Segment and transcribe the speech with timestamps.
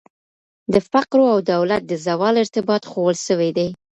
[0.73, 3.67] د فقرو او دولت د زوال ارتباط ښوول سوي دي.